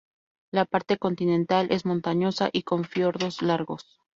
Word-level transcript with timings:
La 0.49 0.65
parte 0.65 0.97
continental 0.97 1.67
es 1.69 1.85
montañosa 1.85 2.49
y 2.51 2.63
con 2.63 2.85
fiordos 2.85 3.43
largos. 3.43 3.99